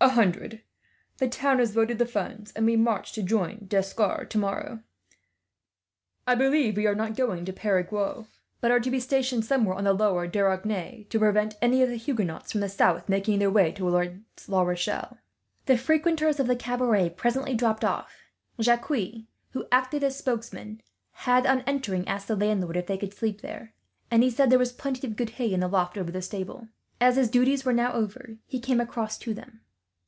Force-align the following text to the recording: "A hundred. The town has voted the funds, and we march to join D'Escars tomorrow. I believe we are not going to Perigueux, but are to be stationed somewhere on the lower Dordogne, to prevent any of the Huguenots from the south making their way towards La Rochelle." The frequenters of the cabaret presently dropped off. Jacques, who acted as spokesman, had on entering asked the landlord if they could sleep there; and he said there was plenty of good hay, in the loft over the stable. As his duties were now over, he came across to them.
"A 0.00 0.10
hundred. 0.10 0.60
The 1.16 1.30
town 1.30 1.60
has 1.60 1.70
voted 1.72 1.96
the 1.98 2.04
funds, 2.04 2.52
and 2.52 2.66
we 2.66 2.76
march 2.76 3.12
to 3.12 3.22
join 3.22 3.64
D'Escars 3.66 4.28
tomorrow. 4.28 4.80
I 6.26 6.34
believe 6.34 6.76
we 6.76 6.86
are 6.86 6.94
not 6.94 7.16
going 7.16 7.46
to 7.46 7.54
Perigueux, 7.54 8.26
but 8.60 8.70
are 8.70 8.80
to 8.80 8.90
be 8.90 9.00
stationed 9.00 9.46
somewhere 9.46 9.74
on 9.74 9.84
the 9.84 9.94
lower 9.94 10.26
Dordogne, 10.26 11.06
to 11.08 11.18
prevent 11.18 11.54
any 11.62 11.82
of 11.82 11.88
the 11.88 11.96
Huguenots 11.96 12.52
from 12.52 12.60
the 12.60 12.68
south 12.68 13.08
making 13.08 13.38
their 13.38 13.50
way 13.50 13.72
towards 13.72 14.12
La 14.46 14.60
Rochelle." 14.60 15.16
The 15.64 15.78
frequenters 15.78 16.38
of 16.38 16.48
the 16.48 16.54
cabaret 16.56 17.08
presently 17.08 17.54
dropped 17.54 17.82
off. 17.82 18.24
Jacques, 18.60 18.90
who 19.52 19.66
acted 19.72 20.04
as 20.04 20.18
spokesman, 20.18 20.82
had 21.12 21.46
on 21.46 21.62
entering 21.62 22.06
asked 22.06 22.28
the 22.28 22.36
landlord 22.36 22.76
if 22.76 22.86
they 22.86 22.98
could 22.98 23.14
sleep 23.14 23.40
there; 23.40 23.72
and 24.10 24.22
he 24.22 24.28
said 24.30 24.50
there 24.50 24.58
was 24.58 24.70
plenty 24.70 25.06
of 25.06 25.16
good 25.16 25.30
hay, 25.30 25.50
in 25.50 25.60
the 25.60 25.66
loft 25.68 25.96
over 25.96 26.10
the 26.10 26.20
stable. 26.20 26.68
As 27.00 27.16
his 27.16 27.30
duties 27.30 27.64
were 27.64 27.72
now 27.72 27.94
over, 27.94 28.36
he 28.46 28.60
came 28.60 28.82
across 28.82 29.16
to 29.20 29.32
them. 29.32 29.62